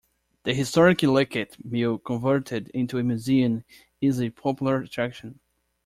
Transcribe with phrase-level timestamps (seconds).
[0.45, 3.63] The historic Lidtke Mill converted into a museum
[4.01, 5.39] is a popular attraction.